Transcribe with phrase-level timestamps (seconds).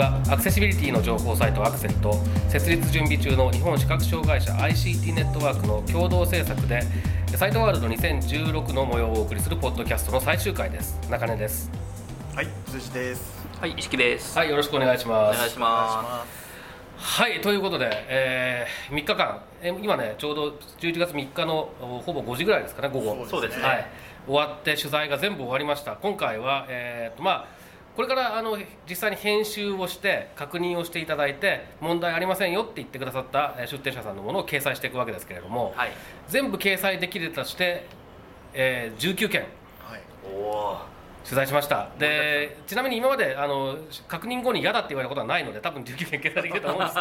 [0.00, 2.14] はアクセシビリティの情報サイトアクセント
[2.48, 6.80] 設立準備中の日本視覚障害者 ICT ネットワークの共同制作で
[7.36, 10.98] サイトワールド2016の模様をお送りするポッドキャストの最終回です。
[11.10, 11.70] 中根です。
[12.34, 13.46] はい辻です。
[13.60, 14.38] はい、石木です。
[14.38, 15.36] はいよろしくお願いします。
[15.36, 16.24] お願いしま
[16.96, 20.48] はいということで、えー、3日間、えー今ねちょうど
[20.80, 23.26] 11月3日のおほぼ5時ぐらいですかね午後。
[23.26, 23.62] そうですね。
[23.64, 23.86] はい、
[24.26, 25.96] 終わって取材が全部終わりました。
[25.96, 27.59] 今回は、えーとまあ、
[27.96, 28.56] これからあの
[28.88, 35.90] 実際に編集をして確認をしていただいて問題ありませんよって言ってくださったえー出店者さんのものを掲載していくわけですけれども、はい。
[36.28, 37.86] 全部掲載できるとして、
[38.54, 39.42] えー19件
[39.80, 40.00] はい。
[41.24, 41.90] 取材しました。
[41.98, 43.76] でちなみに今まであの
[44.08, 46.94] 確認後に嫌だって言われたことはないので多分19件掲載できると思うんです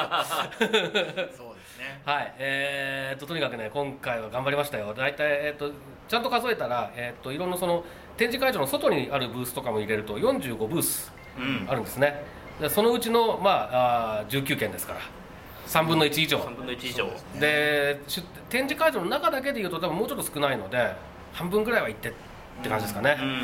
[0.59, 1.31] けど。
[1.37, 2.01] そうですね。
[2.03, 4.93] はい、えー、ととにかくね今回は頑張りましたよ。
[4.93, 5.71] 大体、えー、と
[6.07, 7.83] ちゃんと数えたら、えー、といろんなその
[8.19, 11.65] 展示会場の外にあるブースとかも入れると45ブースうん。
[11.69, 12.21] あるんですね
[12.59, 14.99] でそのうちの、まあ、あー19件ですから
[15.67, 17.07] 3分の1以上三分の一以上。
[17.39, 20.93] で出展示会場の中だけでいうと多分もうちょっと少ないので
[21.31, 22.13] 半分ぐらいは行ってっ
[22.61, 23.29] て感じですかね、うん。
[23.29, 23.35] い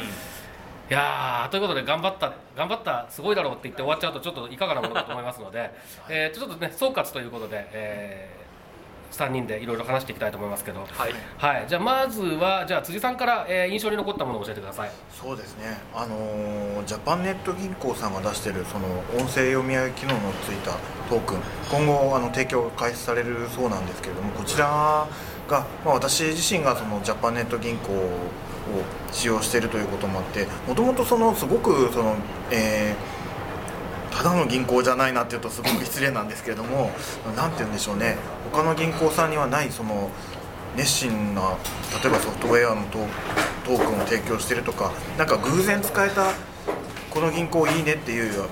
[0.89, 5.71] やーということで頑張った頑張ったすごいだろうって言って終わっちゃうとちょっといかがなものかと思いますので、
[6.09, 8.29] えーちょっとね総括ということで、え
[9.17, 11.13] 3人でいろいろ話していきたいと思いますけど、はい。
[11.37, 14.91] はい、じゃあまずはじゃあ辻さんから、えー印象に残ったものを教えてください。
[15.11, 15.77] そうですね。
[15.93, 18.85] あのージャパンネット銀行さんが出してるその
[19.17, 20.71] 音声読み上げ機能のついた
[21.09, 21.39] トークン。
[21.71, 25.07] 今後あの提供が開始されるそうなんですけれどもこちら
[25.47, 28.09] が、まあ、私自身がそのジャパンネット銀行を
[29.11, 32.15] 使用しているということもあってもともとそのすごくその、
[32.51, 33.14] えー
[34.15, 36.89] ただの銀行じゃないなっていうとすごく失礼なんですけれども
[37.35, 38.15] 何て言うんでしょうね。
[38.51, 40.09] 他の銀行さんにはないその
[40.77, 41.57] 熱心な
[42.01, 46.31] 例えばソフトウェアのトークンを提供してるとかなんか偶然使えた
[47.09, 48.45] この銀行いいねっていう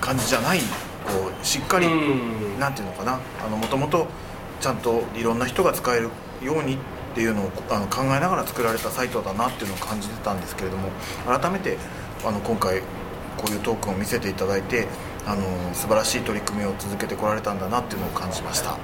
[0.00, 2.58] 感じじゃないこうしっかりうん。
[2.58, 3.18] なんていうのかな。
[3.48, 4.06] もともと
[4.60, 6.08] ちゃんといろんな人が使える
[6.42, 6.78] ようにっ
[7.14, 10.88] ていうのをあの考えながら作られたサイトだなっていうのを感じてたんですけれども
[11.26, 11.76] 改めて
[12.24, 12.82] あの今回
[13.36, 14.86] こういうトークンを見せていただいて
[15.26, 15.42] あの
[15.74, 18.76] 素晴らしい取り組みを続けてこられたんだなっていうのを感じました。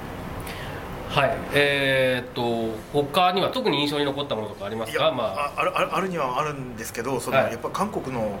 [1.09, 1.37] はい。
[1.53, 5.11] えー、っと他には特に印象に残ったものとかありますか？
[5.11, 5.53] まあ。
[5.57, 7.51] ああるあるにはあるんですけどその、はい。
[7.51, 8.39] やっぱ韓国の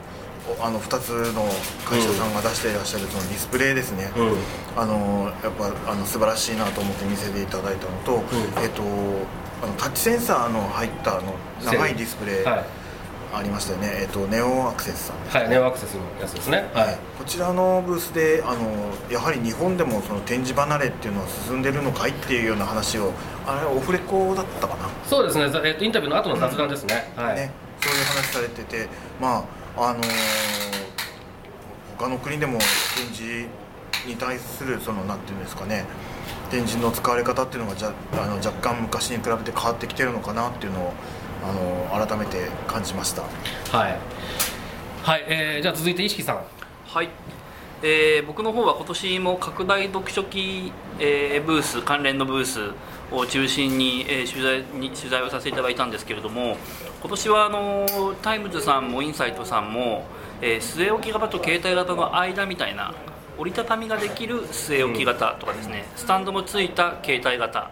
[0.59, 1.43] おあの2つの
[1.85, 4.81] 会社さんが出していらっしゃるそのディスプレイですね、うん。
[4.81, 8.23] あのやっぱあの素晴らしいなと思って見せていただいたのと,、
[8.61, 8.81] えっと
[9.61, 12.65] あのタッチセンサーの入ったあの長いディスプレイはい、
[13.33, 16.69] ありましたよね、えっとネオンアクセスさんはい、ネオアクセスのやつですね。
[16.73, 23.13] はい、こちらのブースであのやはり日本でもその展示離れっていうのは進んでるのかいっていうような話を
[23.45, 24.89] あれオフレコだったかな？
[25.05, 27.35] そうですね、ざえーっとインタビューの後の雑談ですね、はい。
[27.35, 28.87] ね、そういう話されてて、
[29.19, 29.45] ま
[29.77, 30.05] ああのー
[31.97, 33.45] 他の国でも展示
[34.07, 35.85] に対するそのなんていうんですかね
[36.49, 40.93] 展示の使われ方っていうのがじゃあの若干昔に比べて変わってきてるのかなっていうのを、
[41.43, 43.23] あのー改めて感じました？
[43.77, 43.97] はい、
[45.03, 46.41] はいえーじゃあ続いて石木さん
[46.87, 47.09] はい。
[47.83, 52.71] えー僕の方は今年も拡大読書機、えーブース関連のブース
[53.11, 56.57] を中心に,、えー取材に取材をさせていただいたんですけれども
[57.01, 60.05] 今年はあのタイムズさんもインサイトさんも、
[60.41, 62.93] えー据え置き型と携帯型の間みたいな
[63.41, 67.71] 折りたたみができる据え置き型とかですね、スタンドもついた携帯型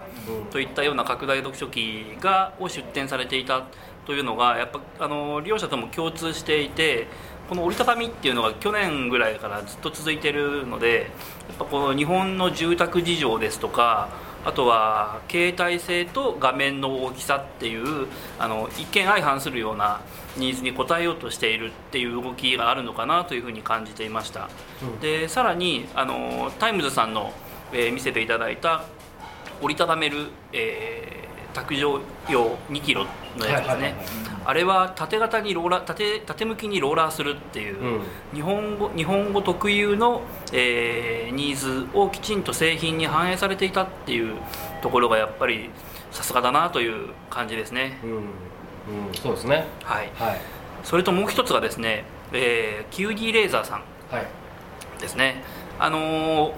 [0.50, 3.68] といったような拡大読書機がを出展されていた
[4.08, 7.06] というのがやっぱあの利用者とも共通していて
[7.50, 11.12] この折りたたみっていうのが去年ぐらいからずっと続いてるので
[11.50, 14.10] やっぱこの日本の住宅事情ですとか
[14.46, 18.08] あとは携帯性と画面の大きさっていう
[18.38, 20.02] あの一見相反するような
[20.38, 24.50] ニーズに応えようとしているっていう動きがあるのかなというふうに感じていました、
[25.02, 27.34] でさらにあのタイムズさんの、
[27.74, 28.86] えー見せていただいた
[29.62, 32.00] 折りたためる、えー卓上
[32.30, 33.08] 用2キロ
[33.40, 33.98] のやつですね、はいはいは
[34.36, 38.02] いあれは縦型にローラー縦縦向きにローラーするっていう、うん。
[38.34, 40.22] 日本語日本語特有の、
[40.52, 44.36] えーニーズをきちんと製品に反映されていたっていう
[44.82, 45.70] ところがやっぱり
[46.12, 48.22] さすがだなという感じですね、うん、うん、
[49.14, 49.68] そうですね。
[49.84, 50.42] はい、はい。
[50.84, 53.84] それともう一つがですね、えー、QD レーザーさん。
[54.10, 54.28] はい。
[55.00, 55.44] ですね。
[55.78, 56.54] あのー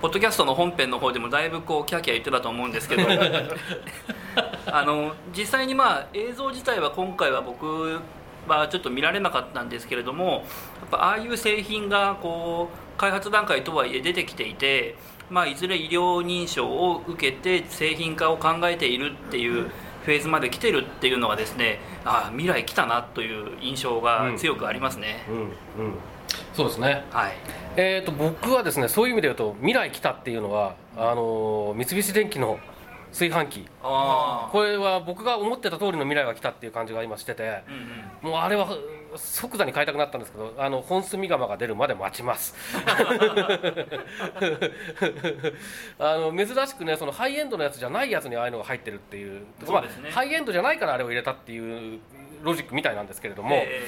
[0.00, 3.02] ポッドキャストの本編の方でもだいぶこうキャーキャー言ってたと思うんですけど
[4.66, 8.00] あの実際にまあ映像自体は今回は僕
[8.48, 14.94] はちょっと見られなかったんですけれどもやっぱああいう製品がこう開発段階とはいえ出てきていて、
[15.30, 19.70] まあ、いずれ医療認証を受けて製品化を考えているっていう
[20.04, 25.50] フェーズまで来てるっていうのがですねああ未来来たなという印象が強くありますね、うんうん。
[26.54, 27.04] そうですね。
[27.10, 27.32] はい。
[27.76, 32.58] えー、と僕はですねそういう意味で言うと未来来たっていうのはあのー三菱電機の
[33.10, 33.68] 炊飯器。
[33.82, 37.62] これは僕が思ってた通りの未来が来たっていう感じが今してて。
[37.68, 37.74] うん
[38.28, 38.32] うん。
[38.32, 38.68] もうあれは
[39.16, 42.54] 即座に買いたくなったんですけどあの本炭釜が出るまで待ちます。
[45.98, 49.40] あの珍しくねそのハイエンドのやつじゃないやつにああいうのが入ってるっていう。
[49.40, 49.46] ね。
[49.68, 52.00] まあ、ハイエンドじゃないからあれを入れたっていう
[52.42, 53.82] ロジックみたいなんですけれども、え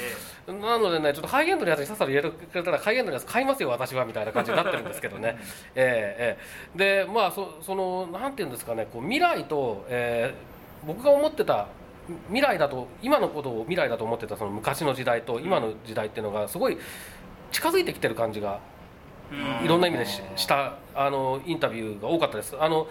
[0.46, 5.38] なのでねちょっとハイエンドのやつにさっさと入れてくれたらハイエンドのやつ買いますよ私はみたいな感じになってるんですけどね。
[5.74, 6.38] え
[6.76, 7.04] えええ。
[7.04, 10.52] でまあそそのなんていうんですかねこう未来と、えー
[10.86, 11.68] 僕が思ってた
[12.28, 16.78] 未来だと今のことを未来だと思ってたその昔の時代と今の時代っていうのがすごい
[17.52, 22.56] 近づいてきてる感じがーいろんな意味でししたあのインタビューが多かったです。
[22.58, 22.86] あの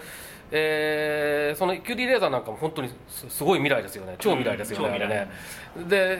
[0.52, 4.16] えーその QD レーザーなんかも本当にすすごい未来ですよね。
[4.18, 5.88] 超未来ですよね,、うんね。
[5.88, 6.18] で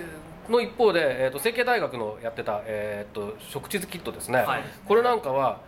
[0.49, 4.62] の一方で、えー、と成蹊大学のやってた、えー、と食地図キットですね、はい。
[4.87, 5.61] これなんかは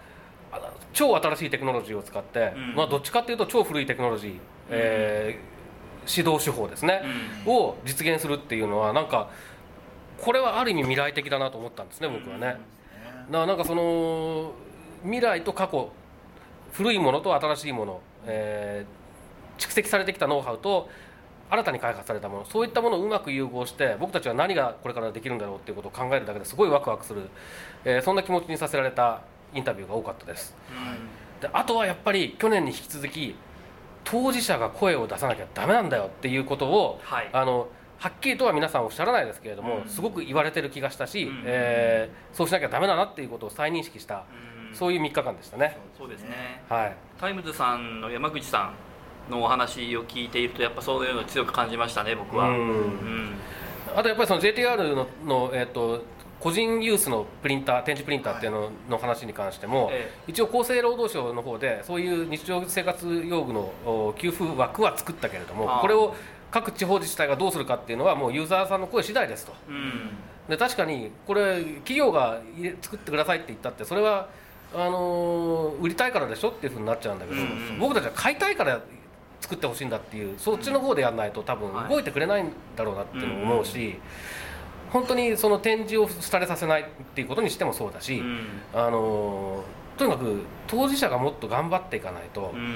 [0.92, 2.74] 超新しいテクノロジーを使って、うん。
[2.74, 4.38] まあ、どっちかっていうと超古いテクノロジー、
[4.70, 5.54] えー
[6.06, 7.02] 指導手法ですね、
[7.46, 9.30] を実現するっていうのはなんか
[10.20, 12.40] これはある意味未来的だなと思ったんですね僕はね。
[12.46, 12.58] だか
[13.30, 14.52] らなんかその
[15.02, 15.90] 未来と過去
[16.72, 19.04] 古いものと新しいもの、えー
[19.56, 20.88] 蓄積されてきたノウハウと
[21.48, 27.22] 新たに開発されたものそういったものをうまく融合して僕たちは何がこれからできるんだろうっていうことを考えるだけですごいワクワクする、
[27.84, 29.20] えーそんな気持ちにさせられた
[29.54, 30.56] インタビューが多かったです。
[31.40, 33.36] であとはやっぱり去年に引き続き
[34.02, 37.28] 当事者が声を出さなきゃダメなんだよっていうことをはい。
[37.32, 37.68] あの
[37.98, 39.88] はっきりとは皆さんおっしゃらないですけれども、うん。
[39.88, 41.42] すごく言われてる気がしたし、うん。
[41.46, 45.76] えーそうしなきゃダメだなっていうことを再認識した、うんそういう3日間でしたね。
[45.96, 46.62] そうですね。
[46.68, 48.72] はい、タイムズさんの山口さ
[49.28, 52.48] んのお話を聞いているとやっぱそういうのを強く感じましたね僕は。
[52.48, 52.56] うん。
[52.56, 53.34] うん。
[53.96, 56.02] あとやっぱりその JTR のの、えー、と
[56.40, 66.14] 個人ユースのプリンター展示プリンターっていうのの話に関しても、え一応厚生労働省の方でそういう日常生活用具のお給付枠は作ったけれどもこれを
[66.50, 69.54] 各地方自治体がどうするかっていうのはもうユーザーさんの声次第ですと。
[69.68, 70.10] うん。
[70.48, 72.40] で確かにこれ企業が
[72.82, 74.28] 作ってくださいって言ったってそれは
[74.74, 77.78] あのー売りたいからでしょっていうふうになっちゃうんだけど、うんうん。
[77.78, 78.80] 僕たちは買いたいから
[79.40, 81.88] 作ってほしいんだっていうそっちの方でやらないと多分はい。
[81.88, 83.96] 動いてくれないんだろうなっていう思うし、
[84.90, 86.84] 本当にその展示を廃れさせないっ
[87.14, 88.46] ていうことにしてもそうだし、うん。
[88.72, 92.74] あのーとにかく当事者がもっと頑張っていかないと、うん。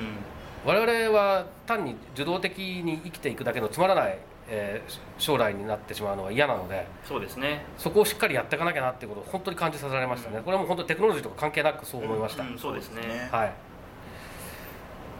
[0.64, 4.18] 我々は単に受動的に生きていくだけのつまらない、
[4.48, 6.86] えー将来になってしまうのは嫌なので。
[7.04, 7.64] そうですね。
[7.76, 13.28] そこをしっかりやっていかなきゃなっていうことを本当に感じさせられましたね、これはもう本当にテクノロジーとか関係なくそう思いました、うんそうですね。
[13.32, 13.52] はい。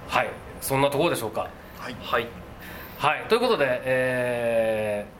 [0.06, 0.28] はい。
[0.60, 1.48] そんなところでしょうか。
[1.78, 1.96] はい。
[2.00, 2.26] はい。
[2.98, 3.24] はい。
[3.28, 5.18] ということで、えー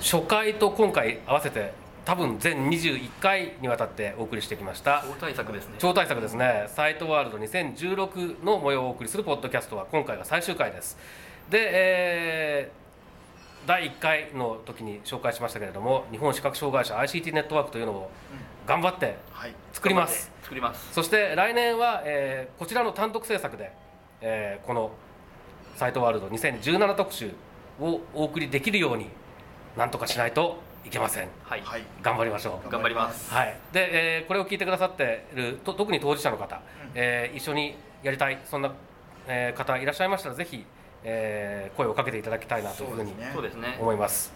[0.00, 1.72] 初回と今回合わせて
[2.04, 5.04] 多分全21回にわたってお送りしてきました。
[5.04, 5.74] 超対策ですね。
[5.78, 6.66] 超大作ですね。
[6.68, 10.96] サイトワールド2016の模様をお送りするポッドキャストは今回が最終回です
[11.50, 12.78] で、えー
[13.66, 18.10] 第1回の時に紹介しましたけれども日本視覚障害者 ICT ネットワークというのを
[18.66, 19.54] 頑張ってはい。
[19.74, 20.30] 作ります。
[20.42, 20.90] 作ります。
[20.94, 23.72] そして来年は、えーこちらの単独制作で、
[24.22, 24.92] えーこの
[25.76, 27.32] サイトワールド2017特集
[27.78, 29.10] をお送りできるように
[29.76, 31.28] なんとかしないといけません。
[31.44, 31.60] はい。
[31.62, 31.82] はい。
[32.00, 32.70] 頑張りましょう。
[32.70, 33.30] 頑張ります。
[33.34, 36.62] はい、で、えーこれを聞いてくださっていると特に当事者の方、
[36.94, 38.72] えー一緒にやりたいそんな、
[39.26, 40.64] えー方いらっしゃいましたらぜひ、
[41.04, 43.76] えー声をかけていただきたいなというふうにそうですすね。
[43.80, 44.32] 思います。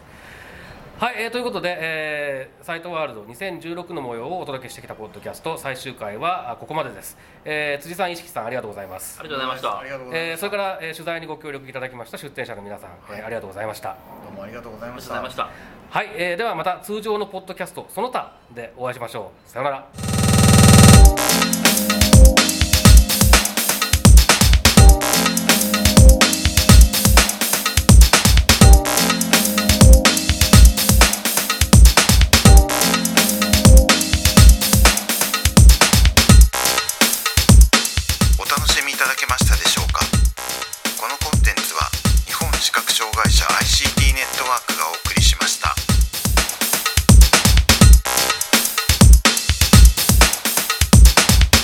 [0.98, 9.18] はい、えーということで、えーサイトワールド2016の模様をお届けしてきたポッドキャスト最終回はあここまでです、えー辻さん、石木さんありがとうございます。
[9.18, 9.78] ありがとうございました。
[9.80, 13.96] ありがとうございまえーすそれから、えー取材にご協力いただきました出展者の皆さん、えーはいありがとうございました。
[14.24, 15.14] どうもありがとうございありました。
[15.14, 15.98] がとうございました。
[15.98, 19.48] はい、えーではまた通常のポッドキャストその他でお会いしましょう。
[19.50, 20.11] さようなら